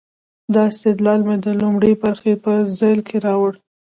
دا 0.53 0.63
استدلال 0.71 1.19
مې 1.27 1.35
د 1.45 1.47
لومړۍ 1.61 1.93
برخې 2.03 2.33
په 2.43 2.53
ذیل 2.77 2.99
کې 3.07 3.17
راوړ. 3.25 3.51